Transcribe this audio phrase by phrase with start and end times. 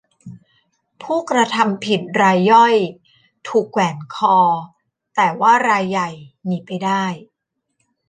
[1.01, 2.75] ผู้กระทำผิดรายย่อย
[3.47, 4.37] ถูกแขวนคอ
[5.15, 6.09] แต่ว่ารายใหญ่
[6.45, 7.03] หนีไปได้